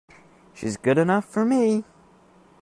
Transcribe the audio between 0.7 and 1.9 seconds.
good enough for me!